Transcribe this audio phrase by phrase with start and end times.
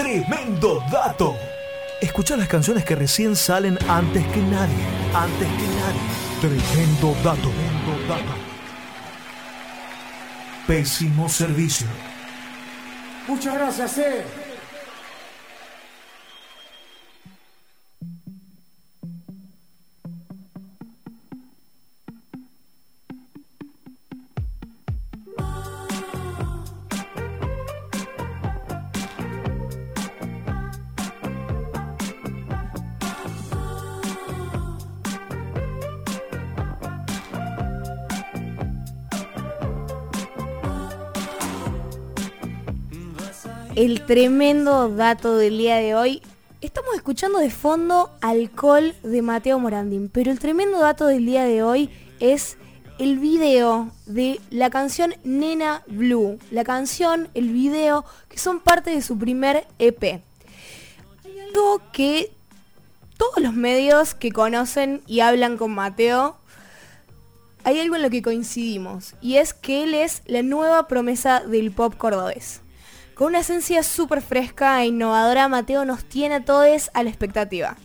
[0.00, 1.36] Tremendo dato.
[2.00, 4.82] Escucha las canciones que recién salen antes que nadie.
[5.12, 6.00] Antes que nadie.
[6.40, 7.50] Tremendo dato.
[7.50, 8.34] Tremendo dato.
[10.66, 11.86] Pésimo servicio.
[13.28, 14.24] Muchas gracias, eh.
[43.80, 46.20] El tremendo dato del día de hoy.
[46.60, 51.62] Estamos escuchando de fondo Alcohol de Mateo Morandín, pero el tremendo dato del día de
[51.62, 52.58] hoy es
[52.98, 56.38] el video de la canción Nena Blue.
[56.50, 60.02] La canción, el video, que son parte de su primer EP.
[60.04, 62.30] Hay algo que
[63.16, 66.36] todos los medios que conocen y hablan con Mateo,
[67.64, 71.70] hay algo en lo que coincidimos, y es que él es la nueva promesa del
[71.70, 72.60] pop cordobés.
[73.20, 77.76] Con una esencia súper fresca e innovadora, Mateo nos tiene a todos a la expectativa.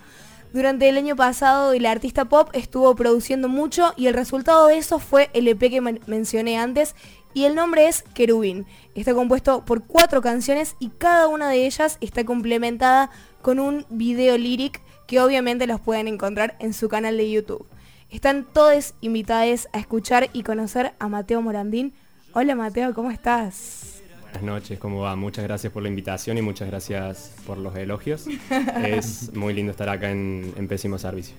[0.54, 4.98] Durante el año pasado el artista pop estuvo produciendo mucho y el resultado de eso
[4.98, 6.96] fue el EP que mencioné antes
[7.34, 8.66] y el nombre es Querubín.
[8.96, 13.10] Está compuesto por cuatro canciones y cada una de ellas está complementada
[13.42, 17.68] con un video lyric que obviamente los pueden encontrar en su canal de YouTube.
[18.10, 21.94] Están todos invitados a escuchar y conocer a Mateo Morandín.
[22.32, 23.95] Hola Mateo, ¿cómo estás?
[24.36, 25.16] Buenas noches, ¿cómo va?
[25.16, 28.26] Muchas gracias por la invitación y muchas gracias por los elogios.
[28.86, 31.38] es muy lindo estar acá en, Pésimo Servicio.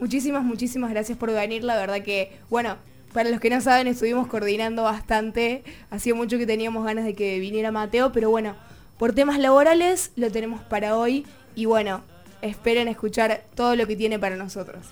[0.00, 1.62] Muchísimas, muchísimas gracias por venir.
[1.62, 2.78] La verdad que, bueno,
[3.12, 5.62] para los que no saben, estuvimos coordinando bastante.
[5.90, 8.56] Hacía mucho que teníamos ganas de que viniera Mateo, pero bueno,
[8.98, 11.24] por temas laborales lo tenemos para hoy.
[11.54, 12.02] Y bueno,
[12.42, 14.84] esperen escuchar todo lo que tiene para nosotros.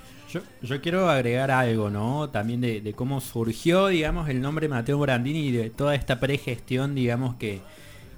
[0.63, 2.31] Yo, quiero agregar algo, ¿no?
[2.31, 7.37] También de, cómo surgió, digamos, el nombre Mateo Morandini y de toda esta pregestión, digamos,
[7.37, 7.61] que,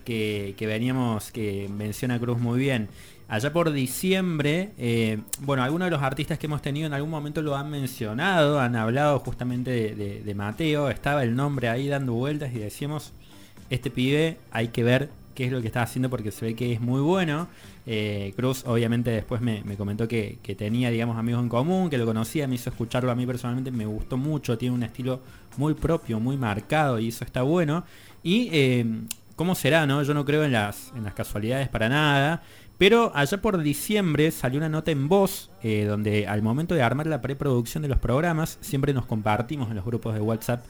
[0.05, 2.89] que, veníamos, que menciona Cruz muy bien.
[3.27, 7.43] Allá por diciembre, eh, bueno, algunos de los artistas que hemos tenido en algún momento
[7.43, 12.53] lo han mencionado, han hablado justamente de, de Mateo, estaba el nombre ahí dando vueltas
[12.55, 13.13] y decíamos,
[13.71, 16.73] este pibe hay que ver qué es lo que está haciendo porque se ve que
[16.73, 17.49] es muy bueno.
[17.87, 22.47] Eh, Cruz obviamente después me, comentó que, tenía, digamos, amigos en común, que lo conocía,
[22.49, 25.21] me hizo escucharlo a mí personalmente, me gustó mucho, tiene un estilo
[25.57, 27.85] muy propio, muy marcado y eso está bueno.
[28.23, 28.87] Y eh,
[29.37, 30.03] cómo será, ¿no?
[30.03, 32.43] Yo no creo en las, en las casualidades para nada.
[32.77, 37.07] Pero allá por diciembre salió una nota en voz eh, donde al momento de armar
[37.07, 40.65] la preproducción de los programas siempre nos compartimos en los grupos de WhatsApp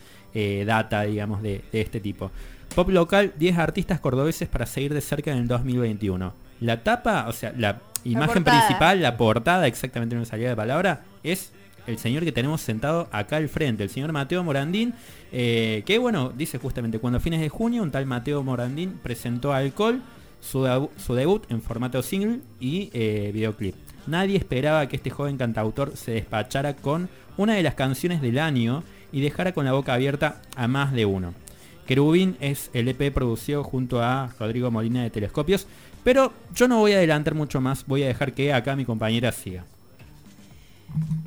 [0.67, 2.33] data, digamos, de este tipo.
[2.75, 6.35] Pop local, 10 artistas cordobeses para seguir de cerca en el 2021.
[6.61, 11.53] La tapa, o sea, la imagen principal, la portada, exactamente no salida de palabra, es
[11.87, 14.93] el señor que tenemos sentado acá al frente, el señor Mateo Morandín,
[15.31, 19.53] eh, que bueno, dice justamente, cuando a fines de junio un tal Mateo Morandín presentó
[19.53, 20.03] Alcohol,
[20.41, 23.77] su, su debut en formato single y eh, videoclip.
[24.09, 28.83] Nadie esperaba que este joven cantautor se despachara con una de las canciones del año
[29.13, 31.44] y dejara con la boca abierta a más de uno.
[31.87, 35.67] Querubín es el EP producido junto a Rodrigo Molina de Telescopios,
[36.03, 39.33] pero yo no voy a adelantar mucho más, voy a dejar que acá mi compañera
[39.33, 39.65] siga.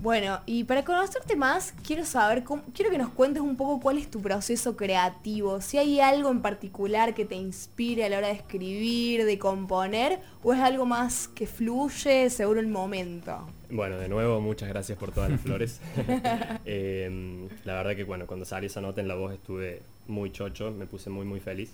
[0.02, 4.10] Bueno, y para conocerte más, quiero saber, quiero que nos cuentes un poco cuál es
[4.10, 8.36] tu proceso creativo, si hay algo en particular que te inspire a la hora de
[8.36, 13.46] escribir, de componer, o es algo más que fluye según el momento.
[13.70, 15.82] Bueno, de nuevo, muchas gracias por todas las flores.
[16.66, 20.72] Em, la verdad que bueno, cuando salió esa nota en la voz estuve muy chocho,
[20.72, 21.72] me puse muy muy feliz.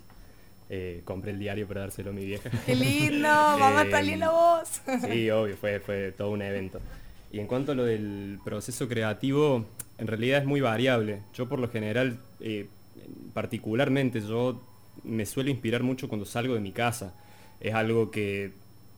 [0.69, 2.49] Eh, compré el diario para dárselo a mi vieja.
[2.65, 3.27] ¡Qué lindo!
[3.27, 4.81] ¡Mamá, está linda voz!
[5.07, 6.79] sí, obvio, fue, fue todo un evento.
[7.31, 9.65] Y en cuanto a lo del proceso creativo,
[9.97, 11.21] en realidad es muy variable.
[11.33, 12.67] Yo por lo general, eh,
[13.33, 14.61] particularmente, yo
[15.03, 17.13] me suelo inspirar mucho cuando salgo de mi casa.
[17.59, 18.51] Es algo que,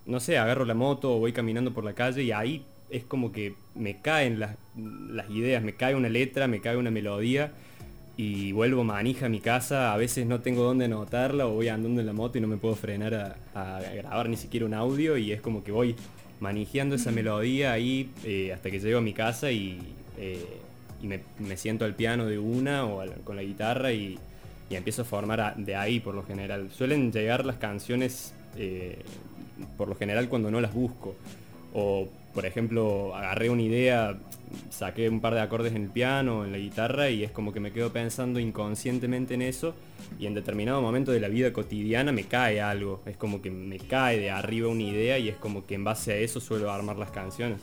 [0.06, 3.32] no sé, agarro la moto o voy caminando por la calle y ahí es como
[3.32, 7.52] que me caen las, las ideas, me cae una letra, me cae una melodía
[8.18, 12.00] y vuelvo manija a mi casa, a veces no tengo dónde anotarla o voy andando
[12.00, 15.32] en la moto y no me puedo frenar a, grabar ni siquiera un audio y
[15.32, 15.96] es como que voy
[16.40, 19.80] manejando esa melodía ahí eh, hasta que llego a mi casa y,
[20.18, 20.46] eh,
[21.02, 24.18] me, siento al piano de una o con la guitarra y,
[24.70, 26.70] empiezo a formar de ahí por lo general.
[26.70, 28.98] Suelen llegar las canciones eh,
[29.78, 31.16] por lo general cuando no las busco
[31.74, 34.18] o por ejemplo, agarré una idea,
[34.70, 37.62] saqué un par de acordes en el piano, en la guitarra y es como que
[37.62, 39.74] me quedo pensando inconscientemente en eso
[40.20, 43.80] y en determinado momento de la vida cotidiana me cae algo, es como que me
[43.80, 46.98] cae de arriba una idea y es como que en base a eso suelo armar
[46.98, 47.60] las canciones.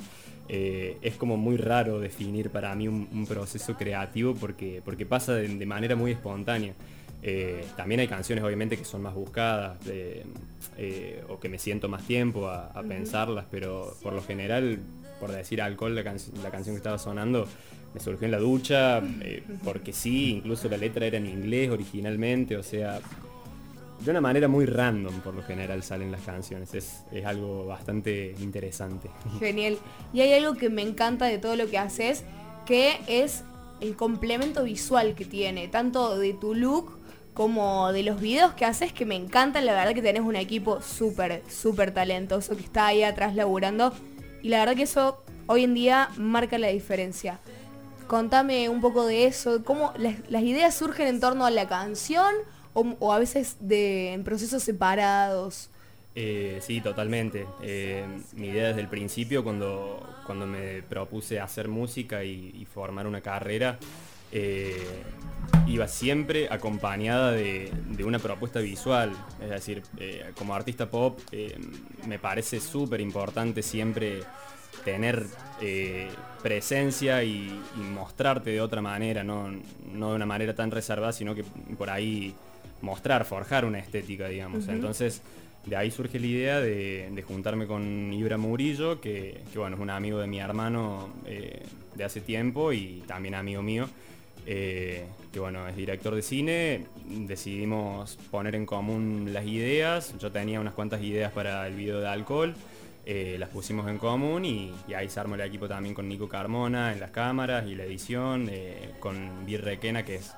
[0.49, 5.67] Eh, es como muy raro definir para mí un, proceso creativo porque, porque pasa de
[5.67, 6.73] manera muy espontánea.
[7.25, 12.03] Eh, también hay canciones obviamente que son más buscadas eh, o que me siento más
[12.05, 14.81] tiempo a, pensarlas, pero por lo general,
[15.21, 17.47] por decir alcohol, la, la, canción que estaba sonando
[17.95, 22.57] me surgió en la ducha, eh, porque sí, incluso la letra era en inglés originalmente,
[22.57, 23.01] o sea,
[24.01, 28.35] de una manera muy random por lo general salen las canciones, es, es algo bastante
[28.41, 29.11] interesante.
[29.39, 29.79] Genial.
[30.13, 32.25] Y hay algo que me encanta de todo lo que haces,
[32.67, 33.45] que es
[33.81, 37.02] el complemento visual que tiene, tanto de tu look
[37.35, 40.83] como de los videos que haces que me encantan, la verdad que tenés un equipo
[40.83, 43.93] súper, súper talentoso que está ahí atrás laburando
[44.43, 47.39] y la verdad que eso hoy en día marca la diferencia.
[48.07, 52.35] Contame un poco de eso, cómo las, ideas surgen en torno a la canción
[52.75, 55.71] o, a veces en procesos separados.
[56.15, 57.47] Eh, sí, totalmente.
[57.63, 58.05] Eh,
[58.35, 63.79] mi idea desde el principio, cuando, cuando me propuse hacer música y formar una carrera,
[64.33, 65.03] eh,
[65.67, 67.71] iba siempre acompañada de,
[68.05, 69.13] una propuesta visual.
[69.43, 71.57] Es decir, eh, como artista pop eh,
[72.07, 74.21] me parece súper importante siempre
[74.85, 75.25] tener
[76.43, 77.61] presencia y,
[77.95, 79.49] mostrarte de otra manera, no,
[79.93, 81.45] no, de una manera tan reservada, sino que
[81.79, 82.35] por ahí
[82.81, 84.67] mostrar, forjar una estética, digamos.
[84.67, 85.23] Entonces,
[85.67, 89.91] de ahí surge la idea de, juntarme con Ibra Murillo, que, que, bueno, es un
[89.91, 93.89] amigo de mi hermano de hace tiempo y también amigo mío.
[94.47, 100.61] Eh, que bueno, es director de cine, decidimos poner en común las ideas, yo tenía
[100.61, 102.55] unas cuantas ideas para el video de alcohol,
[103.07, 106.93] eh, las pusimos en común y, ahí se armó el equipo también con Nico Carmona
[106.93, 110.33] en las cámaras y la edición, eh, con Bir Requena, que es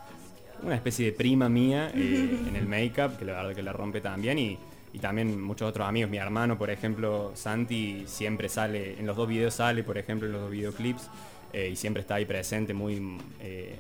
[0.62, 4.38] una especie de prima mía en el make-up, que la verdad que la rompe también.
[4.38, 4.58] Y,
[4.94, 9.29] y también muchos otros amigos, mi hermano por ejemplo, Santi, siempre sale, en los dos
[9.29, 11.11] videos sale, por ejemplo, en los dos videoclips.
[11.55, 13.77] Eh, y siempre está ahí presente, muy, eh,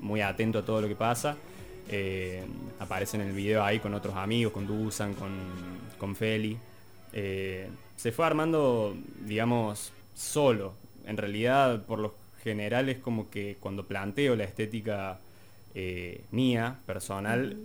[0.00, 1.36] muy atento a todo lo que pasa.
[1.88, 2.42] Eh,
[2.80, 5.30] aparece en el video ahí con otros amigos, con Dusan, con,
[5.98, 6.58] con Feli.
[7.12, 10.74] se fue armando, digamos, solo.
[11.06, 15.20] En realidad, por lo general, es como que cuando planteo la estética
[16.32, 17.56] mía, personal,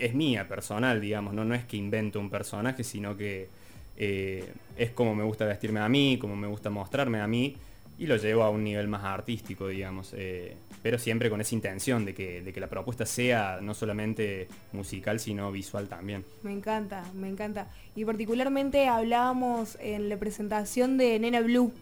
[0.00, 1.44] es mía, personal, digamos, ¿no?
[1.44, 3.48] no es que invento un personaje, sino que
[3.96, 7.54] es como me gusta vestirme a mí, como me gusta mostrarme a mí
[8.00, 12.06] y lo llevo a un nivel más artístico, digamos, eh, pero siempre con esa intención
[12.06, 16.24] de que, de que, la propuesta sea no solamente musical, sino visual también.
[16.42, 17.66] Me encanta, me encanta.
[17.94, 21.74] Y particularmente hablábamos en la presentación de Nena Blue.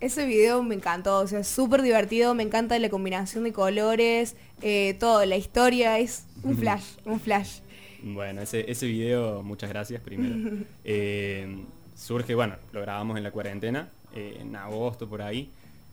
[0.00, 4.96] Ese video me encantó, o sea, súper divertido, me encanta la combinación de colores, eh,
[4.98, 7.60] todo, la historia es un flash, un flash.
[8.02, 10.64] Bueno, ese, ese video, muchas gracias primero.
[10.84, 11.64] Eh,
[11.94, 15.50] surge, bueno, lo grabamos en la cuarentena, eh, en agosto por ahí.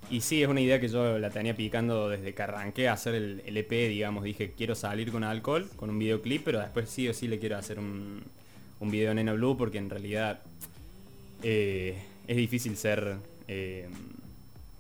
[0.10, 3.16] Y sí, es una idea que yo la tenía picando desde que arranqué a hacer
[3.16, 4.24] el, EP, digamos.
[4.24, 7.58] Dije, quiero salir con alcohol, con un videoclip, pero después sí o sí le quiero
[7.58, 8.24] hacer un,
[8.80, 10.40] un video en Nena Blue porque en realidad
[11.42, 13.18] eh, es difícil ser,
[13.50, 13.90] eh,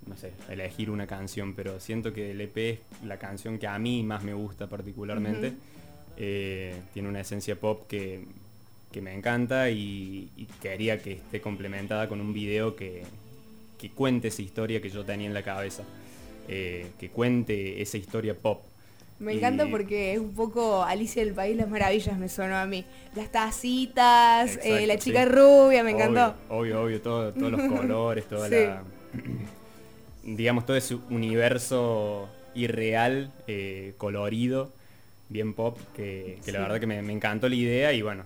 [0.05, 3.77] no sé, elegir una canción, pero siento que el EP es la canción que a
[3.77, 5.51] mí más me gusta particularmente.
[6.15, 8.23] tiene una esencia pop que,
[8.93, 13.03] que me encanta y, y, quería que esté complementada con un video que,
[13.83, 15.83] que cuente esa historia que yo tenía en la cabeza,
[16.47, 18.63] eh, que cuente esa historia pop.
[19.19, 22.85] Me encanta porque es un poco Alicia del País las Maravillas, me sonó a mí.
[23.13, 26.33] Las tacitas, eh, la chica rubia, me encantó.
[26.47, 28.83] Obvio, obvio, todos los colores, toda la.
[30.23, 34.71] digamos, todo ese universo irreal, eh, colorido,
[35.27, 38.23] bien pop, que, la verdad que me, encantó la idea y bueno,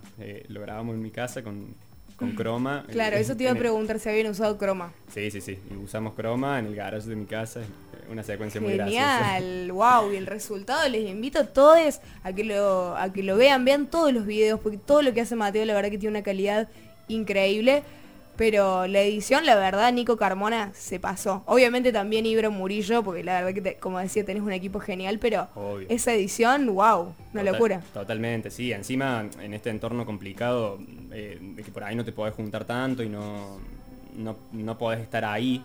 [0.49, 1.73] lo grabamos en mi casa con,
[2.17, 2.85] con croma.
[2.91, 4.91] Claro, eso te iba a preguntar si habían usado croma.
[5.13, 5.57] Sí, sí, sí.
[5.83, 7.61] usamos croma en el garage de mi casa.
[8.09, 9.35] Una secuencia muy graciosa.
[9.39, 10.11] Genial, wow.
[10.11, 13.87] Y el resultado les invito a todos a que lo, a que lo vean, vean
[13.87, 16.67] todos los videos, porque todo lo que hace Mateo la verdad que tiene una calidad
[17.07, 17.83] increíble.
[18.37, 21.43] Pero la edición, la verdad, Nico Carmona se pasó.
[21.47, 25.47] Obviamente también Ibro Murillo, porque la verdad que, como decía, tenés un equipo genial, pero
[25.89, 27.81] esa edición, wow, una locura.
[27.93, 28.71] Totalmente, sí.
[28.71, 30.79] Encima, en este entorno complicado,
[31.11, 33.57] eh, de que por ahí no te podés juntar tanto y no,
[34.15, 35.63] no, podés estar ahí,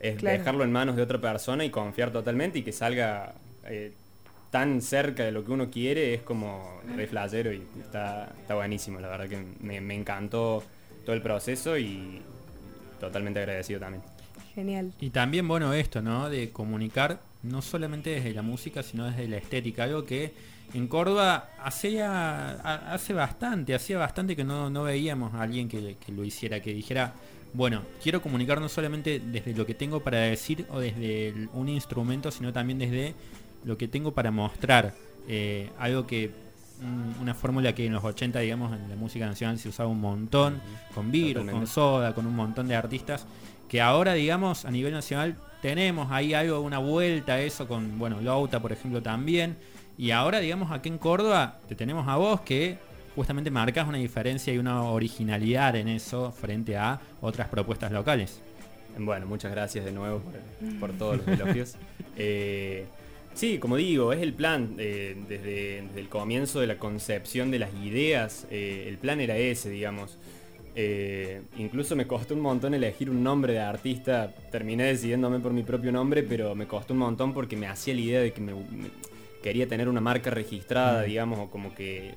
[0.00, 3.34] es dejarlo en manos de otra persona y confiar totalmente y que salga
[3.64, 3.92] eh,
[4.50, 8.98] tan cerca de lo que uno quiere, es como re y está, está buenísimo.
[9.00, 10.64] La verdad que me, me encantó
[11.08, 12.20] todo el proceso y,
[13.00, 14.02] totalmente agradecido también.
[14.54, 14.92] Genial.
[15.00, 16.28] Y también, bueno, esto, ¿no?
[16.28, 19.84] De comunicar no solamente desde la música, sino desde la estética.
[19.84, 20.34] Algo que
[20.74, 22.50] en Córdoba hacía,
[22.92, 26.74] hace bastante, hacía bastante que no, no veíamos a alguien que, que, lo hiciera, que
[26.74, 27.14] dijera,
[27.54, 32.30] bueno, quiero comunicar no solamente desde lo que tengo para decir o desde un instrumento,
[32.30, 33.14] sino también desde
[33.64, 34.92] lo que tengo para mostrar.
[35.26, 36.47] Eh, algo que
[37.20, 40.60] una fórmula que en los 80, digamos, en la música nacional se usaba un montón,
[40.94, 43.26] con Virus, con Soda, con un montón de artistas,
[43.68, 48.20] que ahora, digamos, a nivel nacional tenemos ahí algo, una vuelta a eso con, bueno,
[48.20, 49.56] Lauta, por ejemplo, también.
[49.96, 52.78] Y ahora, digamos, aquí en Córdoba, te tenemos a vos que
[53.14, 58.40] justamente marcas una diferencia y una originalidad en eso frente a otras propuestas locales.
[58.96, 60.22] Bueno, muchas gracias de nuevo
[60.80, 61.76] por, todos los elogios.
[62.20, 62.84] Eh,
[63.38, 64.74] Sí, como digo, es el plan.
[64.78, 69.70] Eh, desde, el comienzo de la concepción de las ideas, eh, el plan era ese,
[69.70, 70.18] digamos.
[70.74, 74.34] Eh, incluso me costó un montón elegir un nombre de artista.
[74.50, 78.00] Terminé decidiéndome por mi propio nombre, pero me costó un montón porque me hacía la
[78.00, 78.54] idea de que me,
[79.40, 81.06] quería tener una marca registrada, mm.
[81.06, 82.16] digamos, o como que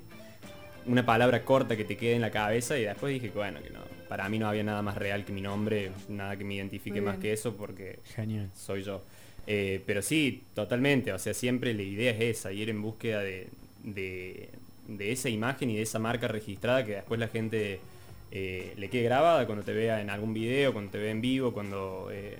[0.86, 3.70] una palabra corta que te quede en la cabeza y después dije que bueno, que
[3.70, 7.00] no, para mí no había nada más real que mi nombre, nada que me identifique
[7.00, 8.50] más que eso porque Genial.
[8.56, 9.04] soy yo.
[9.46, 13.48] Eh, pero sí, totalmente, o sea, siempre la idea es esa, ir en búsqueda de,
[13.82, 14.50] de,
[15.12, 17.80] esa imagen y de esa marca registrada que después la gente
[18.30, 21.52] eh, le quede grabada cuando te vea en algún video, cuando te vea en vivo,
[21.52, 22.38] cuando eh,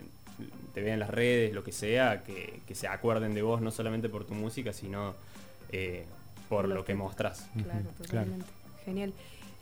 [0.74, 4.08] te vea en las redes, lo que sea, que, se acuerden de vos no solamente
[4.08, 5.14] por tu música, sino
[6.48, 7.48] por lo, que, mostrás.
[7.64, 8.46] Claro, totalmente.
[8.84, 9.12] Genial.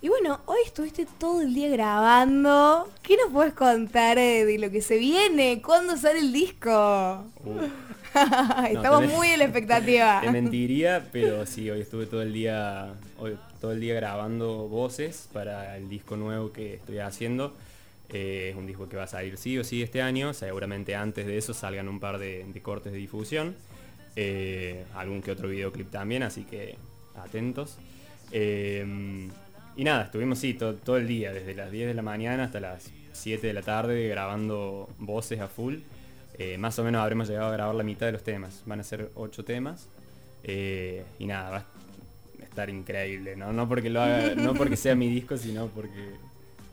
[0.03, 2.91] Y bueno, hoy estuviste todo el día grabando.
[3.03, 5.61] ¿Qué nos puedes contar de lo que se viene?
[5.61, 7.23] ¿Cuándo sale el disco?
[7.45, 7.69] Uh.
[8.71, 10.21] Estamos muy en la expectativa.
[10.25, 15.29] Te mentiría, pero sí, hoy estuve todo el día, hoy, todo el día grabando voces
[15.35, 17.55] para el disco nuevo que estoy haciendo.
[18.09, 20.33] Eh, es un disco que va a salir sí o sí este año.
[20.33, 23.55] Seguramente antes de eso salgan un par de, cortes de difusión.
[24.17, 26.77] Eh, algún que otro videoclip también, así que
[27.17, 27.77] atentos.
[29.81, 32.91] Y nada, estuvimos sí, todo, el día, desde las 10 de la mañana hasta las
[33.15, 35.77] 7 de la tarde, grabando voces a full.
[36.37, 38.63] Eh, más o menos habremos llegado a grabar la mitad de los temas.
[38.67, 39.89] Van a ser 8 temas.
[40.45, 43.37] Eh, y nada, va a estar increíble.
[43.37, 46.11] No, no, porque, lo haga, no porque sea mi disco, sino porque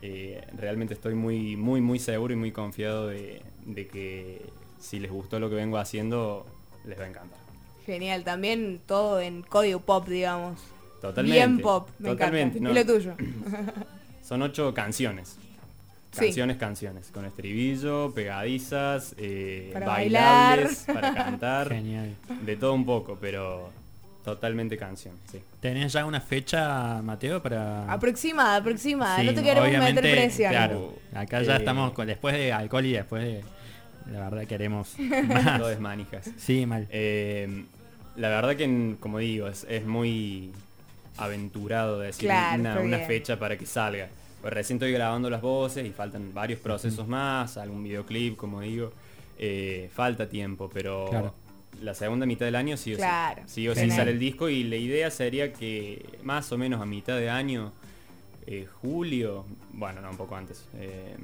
[0.01, 4.41] eh, realmente estoy muy, muy, muy seguro y muy confiado de, de que
[4.81, 6.45] si les gustó lo que vengo haciendo,
[6.85, 7.39] les va a encantar.
[7.85, 10.59] Genial, también todo en código pop, digamos.
[11.01, 11.37] Totalmente.
[11.37, 12.59] Bien pop, me totalmente.
[12.59, 13.13] No, y lo tuyo.
[14.23, 15.37] Son ocho canciones.
[16.15, 17.11] Canciones, canciones.
[17.13, 21.69] Con estribillo, pegadizas, eh, para bailables, para cantar.
[21.73, 22.15] Genial.
[22.43, 23.69] De todo un poco, pero
[24.23, 25.39] totalmente canción, sí.
[25.61, 27.89] ¿Tenés ya una fecha, Mateo, para...?
[27.89, 29.23] Aproximada, aproximada.
[29.23, 30.51] no te queremos meter presión.
[30.51, 33.43] Claro, acá ya eh, estamos con, después de alcohol y después de...
[34.11, 35.59] La verdad queremos más.
[35.59, 36.29] Todo es manijas.
[36.37, 36.87] Sí, mal.
[36.89, 37.65] Eh,
[38.17, 40.51] la verdad que, como digo, es, es muy
[41.17, 44.09] aventurado de decir una, fecha para que salga.
[44.41, 48.91] Pues recién estoy grabando las voces y faltan varios procesos más, algún videoclip, como digo.
[49.39, 51.33] Eh, falta tiempo, pero
[51.81, 53.03] la segunda mitad del año sí o sí.
[53.45, 56.85] Sí o sí sale el disco y la idea sería que más o menos a
[56.85, 57.71] mitad de año,
[58.45, 61.15] eh, julio, bueno, no, un poco antes, eh,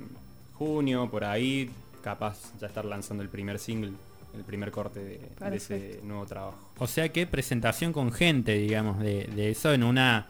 [0.53, 1.71] junio, por ahí,
[2.03, 3.93] capaz ya estar lanzando el primer single
[4.35, 6.57] el primer corte de, ese nuevo trabajo.
[6.77, 10.27] O sea que presentación con gente, digamos, de, eso en una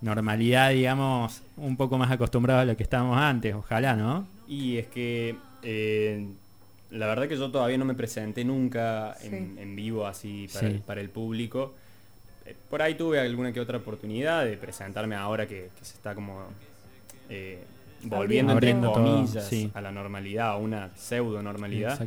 [0.00, 4.26] normalidad, digamos, un poco más acostumbrado a lo que estábamos antes, ojalá, ¿no?
[4.46, 6.26] Y es que eh,
[6.90, 10.48] la verdad que yo todavía no me presenté nunca en, vivo así
[10.86, 11.74] para, el, público.
[12.44, 16.44] Eh, por ahí tuve alguna que otra oportunidad de presentarme ahora que, se está como
[17.28, 17.64] eh,
[18.02, 21.98] volviendo entre comillas a la normalidad, a una pseudo normalidad,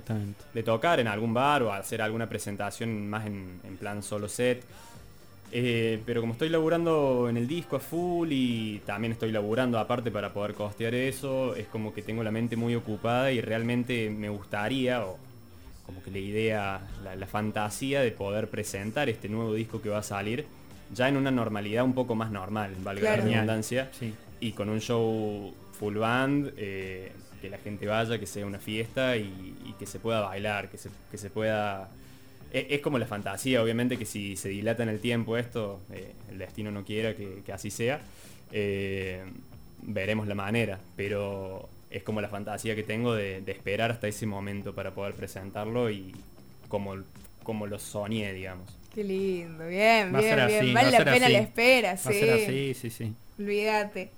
[0.54, 4.64] de tocar en algún bar o hacer alguna presentación más en, plan solo set.
[5.52, 10.12] Eh, pero como estoy laburando en el disco a full y también estoy laburando aparte
[10.12, 14.30] para poder costear eso, es como que tengo la mente muy ocupada y realmente me
[14.30, 15.18] gustaría, o
[15.88, 16.82] como que la idea,
[17.18, 20.46] la, fantasía de poder presentar este nuevo disco que va a salir
[20.94, 23.90] ya en una normalidad un poco más normal, valga la redundancia,
[24.40, 29.16] y con un show full band, eh, que la gente vaya, que sea una fiesta
[29.16, 31.90] y, que se pueda bailar, que se, que se pueda...
[32.52, 36.12] E, es, como la fantasía, obviamente que si se dilata en el tiempo esto, eh,
[36.30, 38.02] el destino no quiera que, así sea,
[38.52, 39.24] eh,
[39.84, 44.76] veremos la manera, pero es como la fantasía que tengo de, esperar hasta ese momento
[44.76, 46.14] para poder presentarlo y
[46.68, 46.96] como,
[47.44, 48.70] como lo soñé, digamos.
[48.94, 50.74] Qué lindo, bien, bien, bien.
[50.74, 52.14] vale la pena la espera, sí.
[52.46, 53.14] sí, sí, sí.
[53.38, 54.10] Olvídate.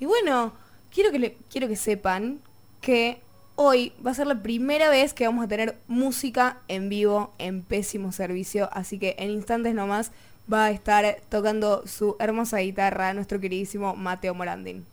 [0.00, 0.52] Y bueno,
[0.92, 2.40] quiero que, quiero que sepan
[2.80, 3.20] que
[3.56, 7.62] hoy va a ser la primera vez que vamos a tener música en vivo en
[7.62, 10.12] pésimo servicio, así que en instantes nomás
[10.52, 14.84] va a estar tocando su hermosa guitarra nuestro queridísimo Mateo Morandin.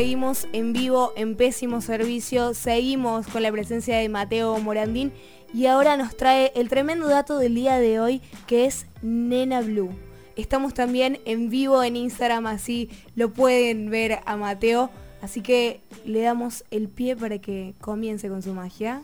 [0.00, 5.12] Seguimos en vivo, en pésimo servicio, seguimos con la presencia de Mateo Morandín
[5.52, 9.90] y ahora nos trae el tremendo dato del día de hoy que es Nena Blue.
[10.36, 14.88] Estamos también en vivo en Instagram, así lo pueden ver a Mateo,
[15.20, 19.02] así que le damos el pie para que comience con su magia.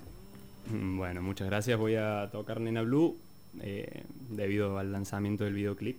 [0.73, 1.79] Mm, Bueno, muchas gracias.
[1.79, 3.19] Voy a tocar Nena Blue
[3.61, 5.99] eh, debido al lanzamiento del videoclip.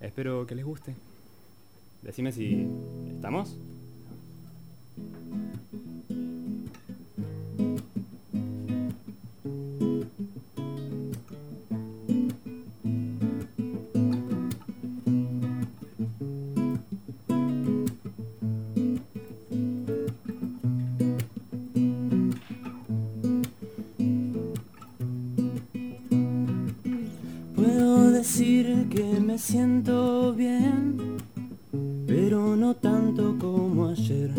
[0.00, 0.94] Espero que les guste.
[2.00, 2.66] Decime si
[3.14, 3.58] estamos.
[27.54, 30.96] Puedo decir que me siento bien,
[32.06, 34.30] pero no tanto como ayer.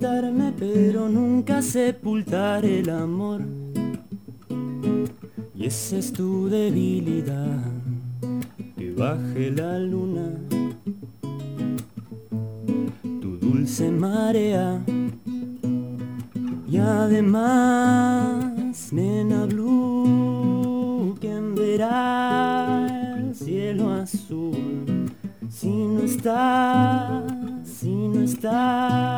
[0.00, 3.42] Matarme, pero nunca sepultar el amor.
[5.54, 7.58] Y esa es tu debilidad,
[8.76, 10.32] que baje la luna
[13.20, 14.80] tu dulce marea.
[16.68, 18.34] Y además,
[18.92, 25.10] nena blue, ¿quién verá el cielo azul?
[25.50, 27.24] Si no estás,
[27.64, 29.09] si no estás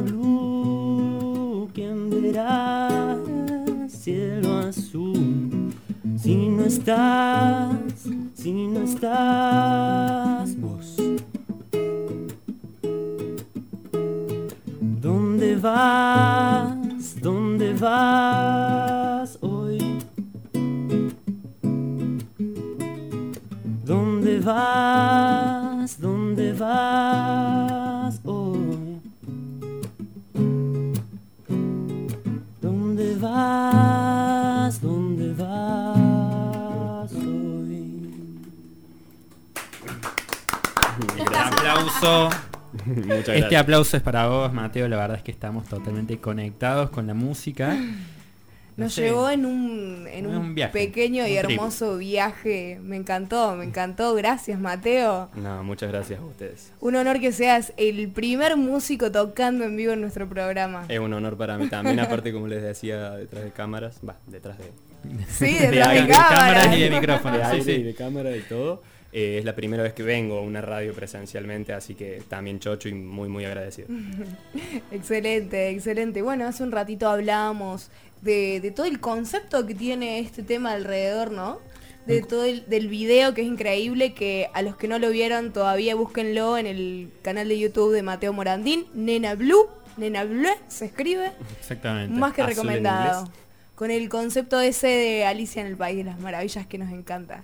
[0.00, 3.16] blue, ¿quién verá
[3.66, 5.72] el cielo azul?
[6.16, 7.76] Si no estás,
[8.34, 10.96] si no estás vos.
[15.00, 17.20] ¿Dónde vas?
[17.20, 19.78] ¿Dónde vas hoy?
[23.84, 25.37] ¿Dónde vas?
[41.98, 42.30] Aplauso.
[42.86, 43.62] Muchas Este gracias.
[43.62, 44.88] aplauso es para vos, Mateo.
[44.88, 47.74] La verdad es que estamos totalmente conectados con la música.
[48.76, 51.50] No Nos sé, llevó en un, en Un un, viaje, pequeño y trip.
[51.50, 52.78] hermoso viaje.
[52.80, 54.14] Me encantó, me encantó.
[54.14, 55.28] Gracias, Mateo.
[55.34, 56.70] No, muchas gracias a ustedes.
[56.80, 60.84] Un honor que seas el primer músico tocando en vivo en nuestro programa.
[60.88, 64.58] Es un honor para mí también, aparte como les decía, detrás de cámaras, va, detrás
[64.58, 64.70] de,
[65.28, 66.28] Sí, de, detrás de, de cámara.
[66.28, 67.38] cámaras y de de micrófonos.
[67.40, 67.70] sí, aire sí.
[67.72, 68.82] y de cámara y todo.
[69.12, 72.88] Eh, es la primera vez que vengo a una radio presencialmente, así que también chocho
[72.88, 73.88] y muy muy agradecido.
[74.90, 76.20] Excelente, excelente.
[76.22, 77.90] Bueno, hace un ratito hablábamos
[78.20, 81.58] de, de todo el concepto que tiene este tema alrededor, ¿no?
[82.06, 85.52] De todo el del video que es increíble, que a los que no lo vieron
[85.52, 89.68] todavía búsquenlo en el canal de YouTube de Mateo Morandín, Nena Blue,
[89.98, 92.18] Nena Blue se escribe, Exactamente.
[92.18, 93.30] más que Azul recomendado.
[93.74, 97.42] Con el concepto ese de Alicia en el País de las Maravillas que nos encanta.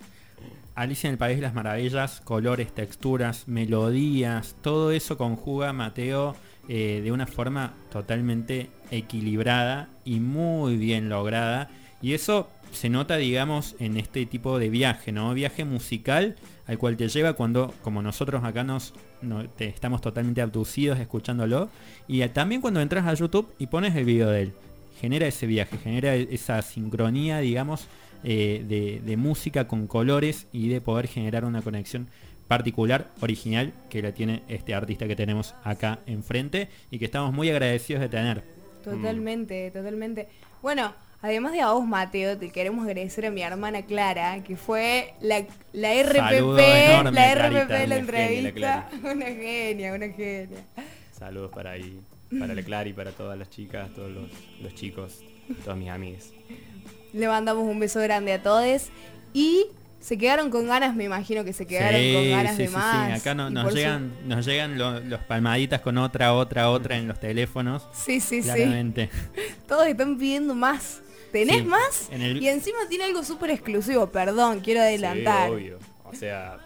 [0.74, 6.34] Alicia en el País de las Maravillas, colores, texturas, melodías, todo eso conjuga Mateo
[6.68, 11.70] eh, de una forma totalmente equilibrada y muy bien lograda.
[12.02, 15.32] Y eso se nota, digamos, en este tipo de viaje, ¿no?
[15.32, 16.34] Viaje musical
[16.66, 18.94] al cual te lleva cuando, como nosotros acá nos
[19.58, 21.68] estamos totalmente abducidos escuchándolo.
[22.08, 24.52] Y también cuando entras a YouTube y pones el video de él.
[25.00, 27.86] Genera ese viaje, genera e- esa sincronía, digamos,
[28.24, 32.08] eh, de, de música con colores y de poder generar una conexión
[32.48, 37.50] particular, original, que la tiene este artista que tenemos acá enfrente y que estamos muy
[37.50, 38.42] agradecidos de tener.
[38.84, 40.28] Totalmente, totalmente.
[40.62, 45.14] Bueno, además de a vos, Mateo, te queremos agradecer a mi hermana Clara, que fue
[45.20, 48.52] la, la RPP, enorme, la Clarita, RPP de la genia, la entrevista.
[48.52, 48.90] Clara.
[49.14, 50.64] Una genia, una genia.
[51.12, 51.98] Saludos para ahí,
[52.38, 55.22] para Leclar y para todas las chicas, todos los, los chicos,
[55.64, 56.32] todas mis amigas.
[57.14, 58.88] Le mandamos un beso grande a todos
[59.32, 59.66] y
[60.00, 62.74] se quedaron con ganas, me imagino que se quedaron Sí, con ganas sí, de sí,
[62.74, 63.06] más.
[63.08, 63.12] sí.
[63.20, 67.08] Acá no- nos, su- llegan, nos llegan lo- los palmaditas con otra, otra, otra en
[67.08, 67.86] los teléfonos.
[67.94, 68.48] Sí, sí, sí.
[68.50, 69.08] Claramente.
[69.66, 71.00] Todos están pidiendo más.
[71.32, 72.08] ¿Tenés Sí, más?
[72.12, 75.50] en el- Y encima tiene algo súper exclusivo, perdón, quiero Sí, adelantar.
[75.50, 75.78] obvio.
[76.04, 76.58] O sea,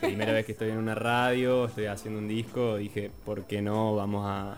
[0.00, 3.94] primera vez que estoy en una radio, estoy haciendo un disco, dije, ¿por qué no?
[3.94, 4.56] Vamos a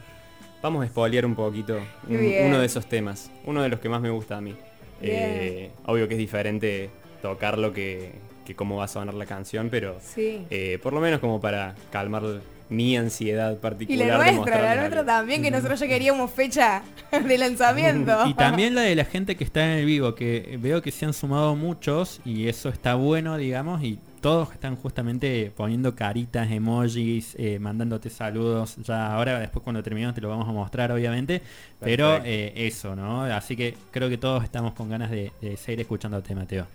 [0.63, 1.77] vamos a spoilear un poquito
[2.09, 4.55] un- uno de esos temas, uno de los que más me gusta a mí.
[5.03, 8.13] Eh, obvio que es diferente tocarlo que,
[8.45, 10.45] que cómo va a sonar la canción, pero Sí.
[10.51, 12.23] eh, por lo menos como para calmar
[12.69, 14.07] mi ansiedad Y particular.
[14.19, 15.13] la de nuestra, la nuestra algo.
[15.13, 16.83] también, que nosotros ya queríamos fecha
[17.29, 18.27] de lanzamiento.
[18.27, 21.05] Y también la de la gente que está en el vivo, que veo que se
[21.05, 27.35] han sumado muchos y eso está bueno, digamos, y todos están justamente poniendo caritas, emojis,
[27.39, 28.77] eh, mandándote saludos.
[28.77, 31.43] Ya ahora, después cuando terminemos te lo vamos a mostrar, obviamente.
[31.81, 33.25] Pero eh, eso, ¿no?
[33.25, 36.67] Así que creo que todos estamos con ganas de, de seguir escuchándote, Mateo.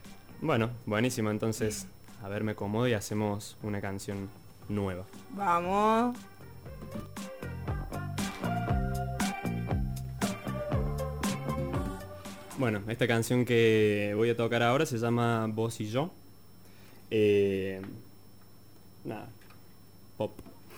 [0.42, 1.88] Bueno, buenísimo, entonces,
[2.22, 4.30] a ver, me acomodo y hacemos una canción
[4.68, 5.06] nueva.
[5.32, 6.18] Vamos.
[12.58, 16.12] Bueno, esta canción que voy a tocar ahora se llama Vos y yo.
[17.10, 17.82] Eh,
[19.06, 19.30] nada,
[20.18, 20.32] pop.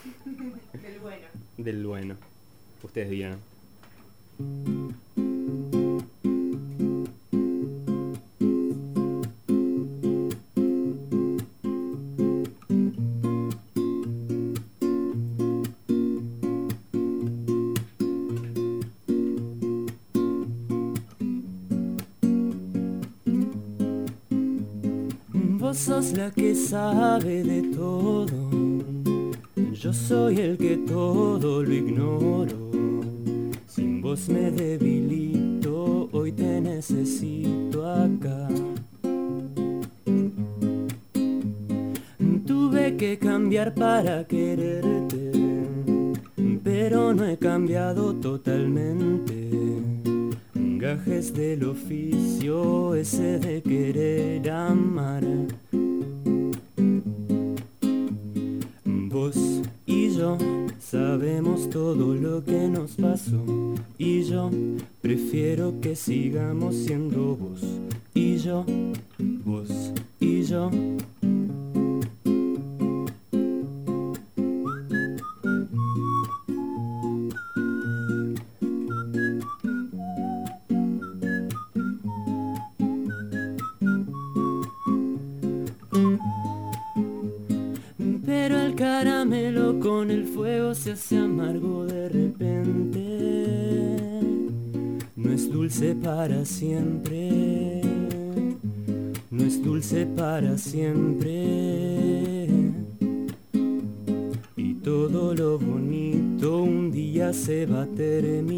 [0.74, 1.28] Del bueno.
[1.58, 2.16] Del bueno.
[2.84, 3.40] Ustedes dirán.
[26.02, 28.50] Sos la que sabe de todo.
[29.74, 32.58] Yo soy el que todo lo ignoro.
[33.68, 38.48] Sin vos me debilito, hoy te necesito acá.
[42.48, 45.32] Tuve que cambiar para quererte,
[46.64, 49.50] pero no he cambiado totalmente.
[50.56, 55.24] Gajes del oficio, ese de querer amar.
[88.80, 93.02] Caramelo con el fuego se hace amargo de repente.
[95.18, 97.82] No es dulce para siempre.
[99.32, 102.48] No es dulce para siempre.
[104.56, 108.49] Y todo lo bonito un día se va a terminar.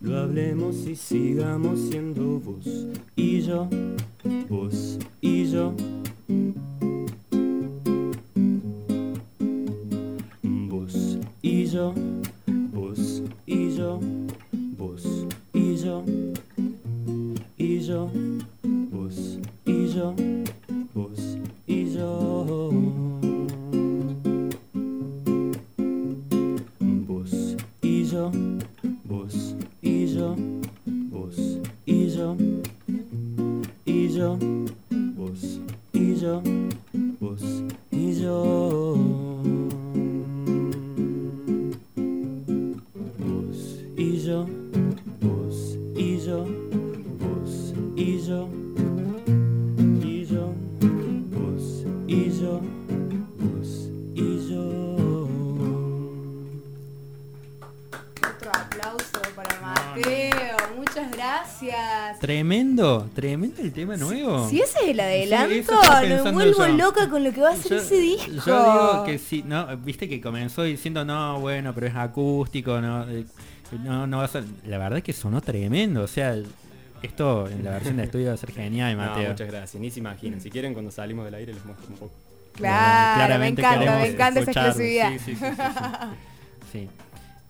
[0.00, 3.68] Lo hablemos y sigamos siendo vos y yo,
[4.48, 5.74] vos y yo.
[10.42, 11.92] Vos y yo,
[65.46, 66.76] estaba me vuelvo yo.
[66.76, 68.30] loca con lo que va a ser ese disco.
[68.46, 73.08] Yo digo que sí, no, viste que comenzó diciendo no, bueno, pero es acústico, no,
[73.08, 73.24] eh,
[73.82, 74.44] no, no va a ser.
[74.66, 76.36] La verdad es que sonó tremendo, o sea,
[77.02, 79.30] esto en la versión de estudio va a ser genial, No, Mateo.
[79.30, 79.80] muchas gracias.
[79.80, 80.40] Ni se imaginan.
[80.40, 82.12] Si quieren, cuando salimos del aire les muestro un poco.
[82.54, 85.12] Claro, me Claramente encanta, queremos me encanta esa exclusividad.
[85.12, 85.46] Sí, sí, sí, sí,
[86.72, 86.78] sí.
[86.80, 86.88] Sí.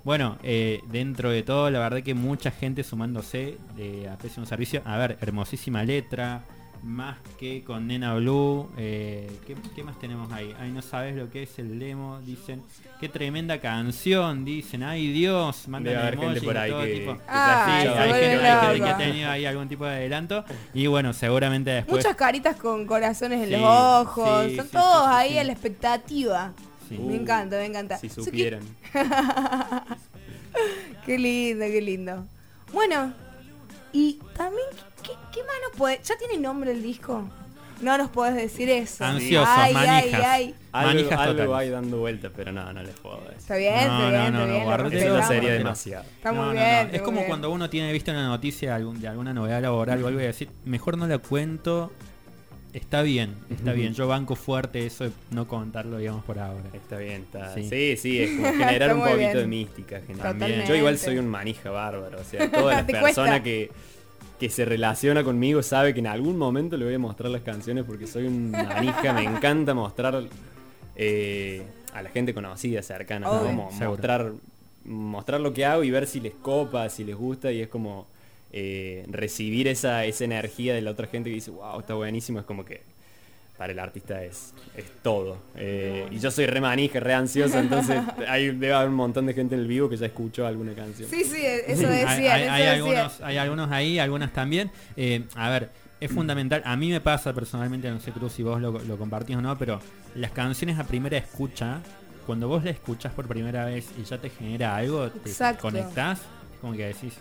[0.05, 4.81] Bueno, eh, dentro de todo, la verdad que mucha gente sumándose de a Pésimo Servicio.
[4.85, 6.43] A ver, hermosísima letra,
[6.83, 8.69] más que con Nena Blue.
[8.77, 10.55] eh, ¿qué, qué más tenemos ahí?
[10.59, 12.63] Ay, no sabes lo que es el demo, dicen.
[13.01, 14.83] Qué tremenda canción, dicen.
[14.83, 17.13] Ay, Dios, mandan Debe haber gente por ahí todo que, tipo.
[17.15, 19.91] que se Ah, Sí, hay gente, hay gente que ha tenido ahí algún tipo de
[19.93, 20.45] adelanto.
[20.75, 22.05] Y bueno, seguramente después...
[22.05, 24.47] Muchas caritas con corazones en Sí, los ojos.
[24.49, 25.39] sí, Son sí, todos ahí sí.
[25.39, 26.53] a la expectativa.
[26.89, 26.99] Sí.
[26.99, 27.99] Me encanta, me encanta.
[27.99, 28.63] Si supieran.
[31.05, 32.27] Qué lindo, qué lindo.
[32.73, 33.13] Bueno,
[33.93, 34.67] y también,
[35.41, 36.01] ¿qué, más nos puede?
[36.05, 37.29] ¿Ya tiene nombre el disco?
[37.81, 39.05] No nos podés decir eso.
[39.05, 40.25] Ansiosos, Ay, ay, manijas.
[40.27, 40.55] ay.
[40.73, 41.57] Algo, Manijas algo totales.
[41.57, 43.37] hay dando vueltas, pero no, no les puedo decir.
[43.39, 44.59] Está bien, No, está no, bien, no, está no, bien.
[44.59, 46.05] lo guardate Eso sería demasiado.
[46.17, 46.65] Está muy No, no, bien.
[46.65, 46.71] no.
[46.81, 47.29] está Es muy como bien.
[47.29, 50.25] cuando uno tiene visto una noticia de, algún- de alguna novedad laboral o algo y
[50.25, 51.93] decir, mejor no la cuento.
[52.73, 53.95] Está bien, está bien.
[53.95, 56.63] Yo banco fuerte eso de no contarlo, digamos, por ahora.
[56.75, 57.55] Está bien, está.
[57.55, 57.67] Sí.
[57.69, 59.37] Sí, sí, es como generar Está un poquito bien.
[59.37, 60.01] de mística.
[60.01, 60.67] generar- Totalmente.
[60.69, 62.19] Yo igual soy un manija bárbaro.
[62.21, 63.43] O sea, toda la Te persona cuesta.
[63.43, 63.71] que,
[64.39, 67.85] que se relaciona conmigo sabe que en algún momento le voy a mostrar las canciones
[67.85, 69.13] porque soy un manija.
[69.13, 70.23] me encanta mostrar
[70.97, 73.71] eh, a la gente conocida, cercana, Seguro.
[73.91, 74.33] mostrar,
[74.85, 78.07] mostrar lo que hago y ver si les copa, si les gusta y es como
[78.53, 82.47] eh, recibir esa, esa energía de la otra gente que dice, wow, está buenísimo, es
[82.47, 82.81] como que
[83.59, 85.37] para el artista es, es todo.
[85.57, 89.35] Eh, y yo soy re manija, re ansioso, entonces hay, debe haber un montón de
[89.35, 91.11] gente en el vivo que ya escuchó alguna canción.
[91.11, 92.35] Sí, sí, eso hay, decía.
[92.35, 92.73] hay- eso hay decía.
[92.75, 94.71] algunos, hay algunos ahí, algunas también.
[94.97, 96.63] Eh, a ver, es fundamental.
[96.65, 99.59] A mí me pasa personalmente, no sé Cruz si vos lo, lo compartís o no,
[99.59, 99.81] pero
[100.15, 101.81] las canciones a primera escucha,
[102.27, 105.63] cuando vos la escuchás por primera vez y ya te genera algo, te Exacto.
[105.63, 107.15] conectás, es como que decís,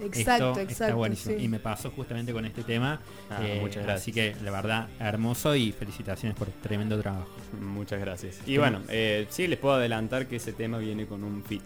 [0.00, 0.84] Exacto, esto exacto.
[0.84, 1.36] está buenísimo.
[1.38, 1.44] sí.
[1.44, 3.00] Y me pasó justamente con este tema.
[3.30, 4.02] Ah, eh, muchas gracias.
[4.02, 7.28] Así que la verdad, hermoso y felicitaciones por tremendo trabajo.
[7.60, 8.36] Muchas gracias.
[8.46, 11.62] Y bueno, eh, sí, les puedo adelantar que ese tema viene con un fit.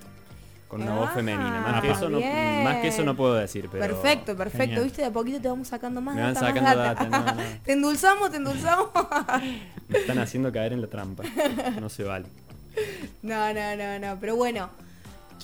[0.68, 1.60] Con una voz Ah, femenina.
[1.60, 2.64] Más que, eso no, bien.
[2.64, 3.84] más que eso no puedo decir, pero...
[3.86, 4.66] Perfecto, perfecto.
[4.66, 4.84] Genial.
[4.84, 7.04] Viste, de a poquito te vamos sacando más Me van data, más sacando data.
[7.04, 7.58] data, no, no.
[7.64, 8.88] te endulzamos, te endulzamos.
[9.88, 11.22] Me están haciendo caer en la trampa.
[11.80, 12.26] No se vale.
[13.22, 14.18] no, no, no, no.
[14.20, 14.70] Pero bueno,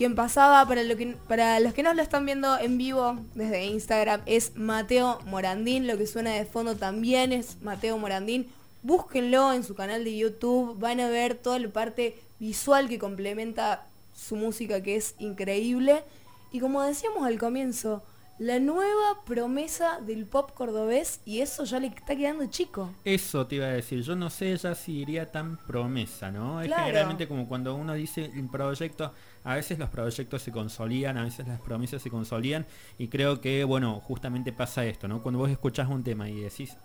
[0.00, 3.66] quien pasaba, para, lo que, para los que no lo están viendo en vivo desde
[3.66, 5.86] Instagram, es Mateo Morandín.
[5.86, 8.48] Lo que suena de fondo también es Mateo Morandín.
[8.82, 10.78] Búsquenlo en su canal de YouTube.
[10.78, 13.84] Van a ver toda la parte visual que complementa
[14.14, 16.02] su música, que es increíble.
[16.50, 18.02] Y como decíamos al comienzo,
[18.40, 22.90] la nueva promesa del pop cordobés y eso ya le está quedando chico.
[23.04, 26.62] Eso te iba a decir, yo no sé ya si iría tan promesa, ¿no?
[26.62, 29.12] Es generalmente como cuando uno dice un proyecto,
[29.44, 32.64] a veces los proyectos se consolidan, a veces las promesas se consolidan
[32.96, 35.22] y creo que, bueno, justamente pasa esto, ¿no?
[35.22, 36.78] Cuando vos escuchás un tema y decís,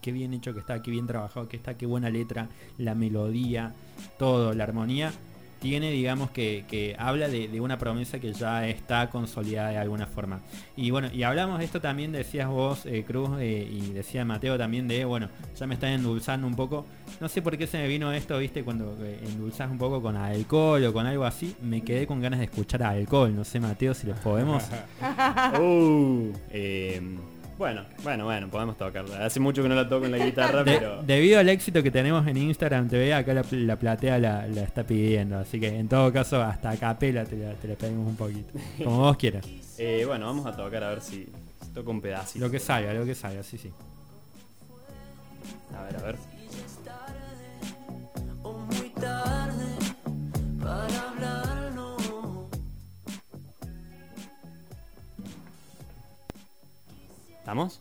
[0.00, 3.74] qué bien hecho que está, qué bien trabajado que está, qué buena letra, la melodía,
[4.16, 5.12] todo, la armonía,
[5.60, 10.06] tiene, digamos, que, que habla de, de una promesa que ya está consolidada de alguna
[10.06, 10.40] forma.
[10.76, 14.58] Y bueno, y hablamos de esto también, decías vos, eh, Cruz, eh, y decía Mateo
[14.58, 16.86] también de, bueno, ya me están endulzando un poco.
[17.20, 20.16] No sé por qué se me vino esto, viste, cuando eh, endulzás un poco con
[20.16, 23.34] alcohol o con algo así, me quedé con ganas de escuchar alcohol.
[23.36, 24.64] No sé, Mateo, si les podemos.
[25.60, 27.00] Uh, eh,
[27.60, 29.24] bueno, bueno, bueno, podemos tocarla.
[29.26, 31.02] Hace mucho que no la toco en la guitarra, De- pero...
[31.02, 34.82] debido al éxito que tenemos en Instagram TV, acá la, la platea la, la está
[34.82, 35.38] pidiendo.
[35.38, 38.58] Así que en todo caso, hasta a capela te la, te la pedimos un poquito.
[38.82, 39.44] Como vos quieras.
[39.82, 41.26] Eh, bueno, vamos a tocar a ver si,
[41.62, 42.44] si toco un pedacito.
[42.44, 43.70] Lo que salga, lo que salga, sí, sí.
[45.74, 46.16] A ver, a ver.
[57.50, 57.80] ¿Estamos?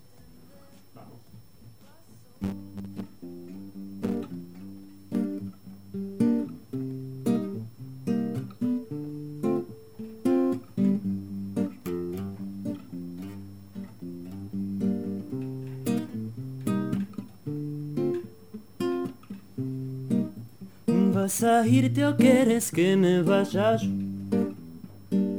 [21.13, 23.87] ¿Vas a irte o quieres que me vaya yo?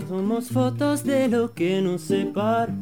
[0.09, 2.80] Somos fotos de lo que nos separa.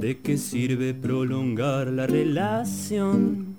[0.00, 3.56] ¿De qué sirve prolongar la relación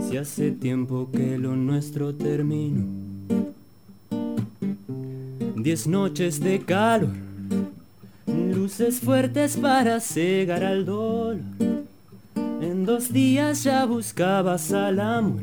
[0.00, 2.86] si hace tiempo que lo nuestro terminó?
[5.54, 7.10] Diez noches de calor,
[8.26, 11.36] luces fuertes para cegar al dolor.
[12.36, 15.42] En dos días ya buscabas al amor.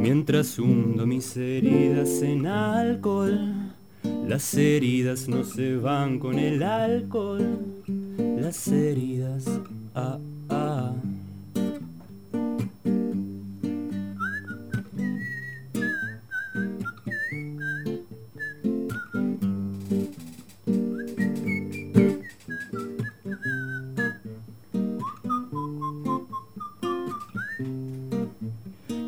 [0.00, 3.38] Mientras hundo mis heridas en alcohol,
[4.26, 7.46] las heridas no se van con el alcohol.
[8.54, 9.44] Las heridas,
[9.96, 10.92] ah, ah.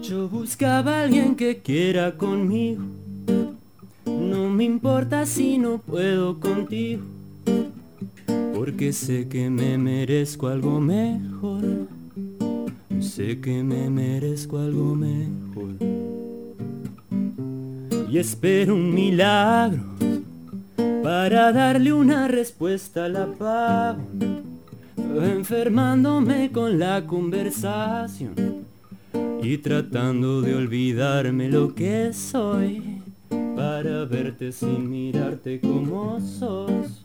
[0.03, 2.83] Yo buscaba alguien que quiera conmigo.
[4.07, 7.16] No me importa si no puedo contigo.
[8.67, 11.87] Porque sé que me merezco algo mejor.
[12.99, 15.77] Sé que me merezco algo mejor.
[18.11, 19.85] Y espero un milagro
[21.05, 24.03] para darle una respuesta al apago.
[25.23, 28.35] enfermándome con la conversación
[29.45, 32.83] y tratando de olvidarme lo que soy
[33.55, 36.96] para verte sin mirarte como sos.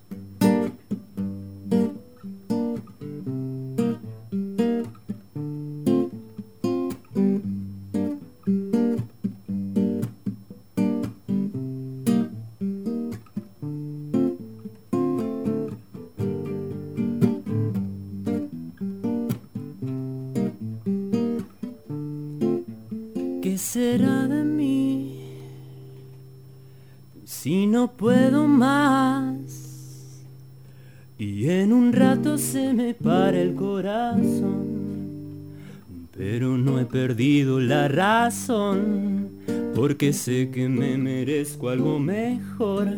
[37.08, 39.32] Perdido la razón,
[39.74, 42.89] porque sé que me merezco algo mejor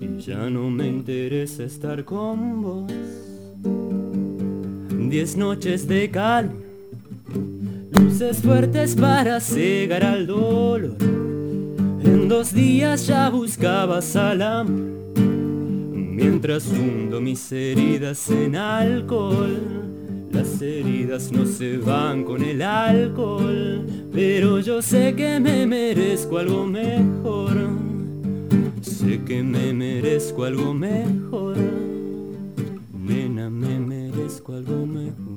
[0.00, 2.92] y ya no me interesa estar con vos.
[5.08, 6.54] Diez noches de calma
[7.92, 10.96] luces fuertes para cegar al dolor.
[11.00, 14.74] En dos días ya buscabas al amor,
[15.14, 19.87] mientras hundo mis heridas en alcohol.
[20.32, 26.66] Las heridas no se van con el alcohol, pero yo sé que me merezco algo
[26.66, 27.56] mejor.
[28.82, 31.56] Sé que me merezco algo mejor.
[32.92, 35.27] Nena, me merezco algo mejor.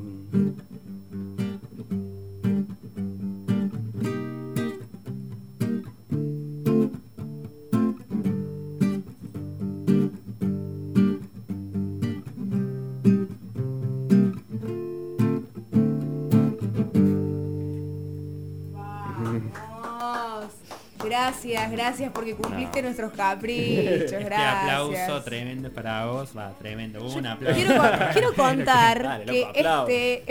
[21.11, 23.85] Gracias, gracias porque cumpliste nuestros caprichos.
[24.11, 24.63] Este Gracias.
[24.63, 27.05] aplauso tremendo para vos, va, tremendo.
[27.05, 27.55] Un aplauso.
[27.59, 30.23] Quiero, con- quiero contar Dale, que este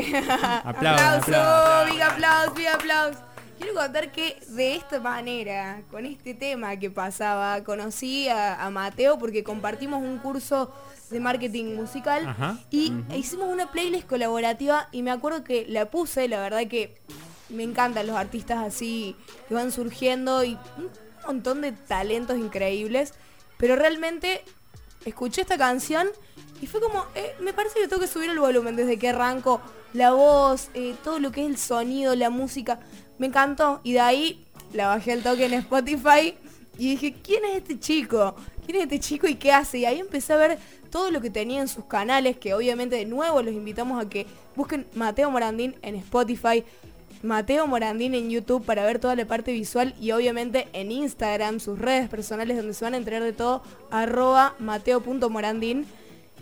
[0.64, 1.84] aplauso, aplauda.
[1.84, 3.18] big aplauso, big aplauso.
[3.58, 9.18] Quiero contar que de esta manera, con este tema que pasaba, conocí a, a Mateo
[9.18, 10.72] porque compartimos un curso
[11.10, 12.56] de marketing musical Ajá.
[12.70, 16.96] y hicimos una playlist colaborativa y me acuerdo que la puse, la verdad que
[17.50, 19.16] me encantan los artistas así
[19.48, 20.90] que van surgiendo y un
[21.26, 23.14] montón de talentos increíbles,
[23.58, 24.42] pero realmente
[25.04, 26.08] escuché esta canción
[26.60, 29.60] y fue como, eh, me parece que tengo que subir el volumen desde que arranco,
[29.92, 32.80] la voz, eh, todo lo que es el sonido, la música,
[33.18, 36.34] me encantó y de ahí la bajé al toque en Spotify
[36.78, 38.34] y dije, ¿quién es este chico?
[38.64, 39.78] ¿Quién es este chico y qué hace?
[39.78, 40.58] Y ahí empecé a ver
[40.90, 44.26] todo lo que tenía en sus canales, que obviamente de nuevo los invitamos a que
[44.56, 46.64] busquen Mateo Morandín en Spotify,
[47.22, 51.78] Mateo Morandín en YouTube para ver toda la parte visual y obviamente en Instagram, sus
[51.78, 55.86] redes personales donde se van a enterar de todo, arroba mateo.morandín.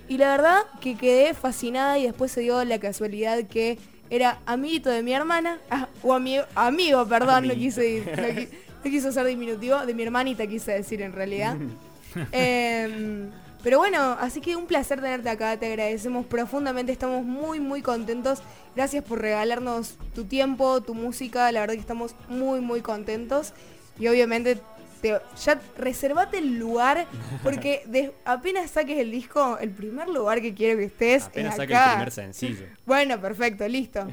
[0.08, 3.78] Y la verdad que quedé fascinada y después se dio la casualidad que
[4.10, 8.48] era amiguito de mi hermana, ah, o amigo, amigo, perdón, no quise, no, qui-
[8.84, 11.56] no quiso ser diminutivo, de mi hermanita quise decir en realidad.
[12.32, 13.30] Em,
[13.62, 18.40] pero bueno, así que un placer tenerte acá, te agradecemos profundamente, estamos muy muy contentos.
[18.76, 23.52] Gracias por regalarnos tu tiempo, tu música, la verdad que estamos muy muy contentos.
[23.98, 24.60] Y obviamente
[25.00, 27.06] te- ya reservate el lugar,
[27.42, 31.60] porque de- apenas saques el disco, el primer lugar que quiero que estés Apenas es
[31.60, 32.66] el primer sencillo.
[32.86, 34.06] Bueno, perfecto, listo.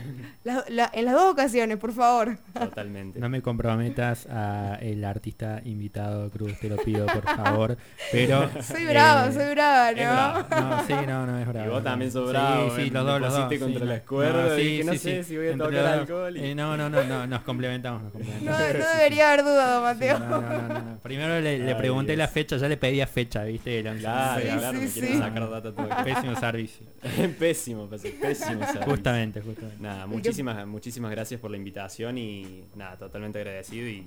[0.44, 2.38] La- la- en las dos ocasiones, por favor.
[2.54, 3.20] Totalmente.
[3.20, 7.78] No me comprometas a el artista invitado, Cruz, te lo pido por favor.
[8.12, 8.50] Pero.
[8.62, 9.96] Soy brava, eh, soy brava, ¿no?
[9.98, 10.48] brava.
[10.50, 11.66] No, sí, no, no es bravo.
[11.68, 13.40] Y vos también sos Sí, bravo, Sí, eh, los dos, los dos.
[13.60, 14.58] contra sí, la no.
[14.60, 15.30] y sí, no sí, sé sí.
[15.30, 18.14] si voy a Entre tocar alcohol y- Eh, no, no, no, no, nos complementamos, nos
[18.14, 18.74] No, complementamos.
[18.80, 20.20] no debería haber dudado, Mateo.
[20.20, 20.98] No, no, no, no.
[21.04, 22.20] Primero le, pregunté Dios.
[22.20, 23.80] la fecha, ya le pedía fecha, ¿viste?
[23.80, 24.02] El once.
[24.02, 25.00] Claro, Sí, claro, sí, me sí.
[25.00, 25.90] quieren sacar data todo.
[26.04, 26.86] Pésimo servicio.
[27.40, 28.48] pésimo, pésimo, pésimo.
[28.60, 28.82] servicio.
[28.84, 29.82] Justamente, justamente.
[29.82, 34.06] Nada, muchísimas, muchísimas gracias por la invitación y nada, totalmente agradecido y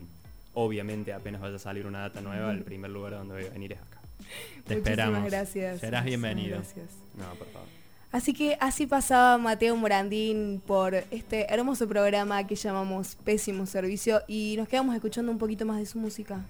[0.54, 3.72] obviamente apenas vaya a salir una data nueva, el primer lugar donde voy a venir
[3.72, 4.00] es acá.
[4.66, 5.24] Te Muchísimas esperamos.
[5.30, 5.80] gracias.
[5.80, 6.56] Serás muchísimas bienvenido.
[6.58, 6.86] gracias.
[7.16, 7.77] No, por favor.
[8.10, 14.54] Así que así pasaba Mateo Morandín por este hermoso programa que llamamos Pésimo Servicio y
[14.56, 16.44] nos quedamos escuchando un poquito más de su música.